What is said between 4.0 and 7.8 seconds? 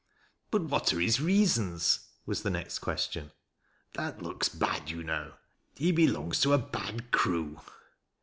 looks bad, you know. He belongs to a bad crew."